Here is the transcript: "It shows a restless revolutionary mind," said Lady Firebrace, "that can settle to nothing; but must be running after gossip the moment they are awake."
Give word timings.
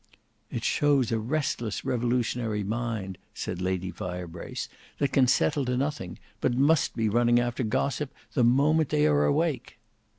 "It 0.49 0.63
shows 0.63 1.11
a 1.11 1.19
restless 1.19 1.85
revolutionary 1.85 2.63
mind," 2.63 3.19
said 3.35 3.61
Lady 3.61 3.91
Firebrace, 3.91 4.67
"that 4.97 5.13
can 5.13 5.27
settle 5.27 5.63
to 5.65 5.77
nothing; 5.77 6.17
but 6.39 6.55
must 6.57 6.95
be 6.95 7.07
running 7.07 7.39
after 7.39 7.61
gossip 7.61 8.09
the 8.33 8.43
moment 8.43 8.89
they 8.89 9.05
are 9.05 9.25
awake." 9.25 9.77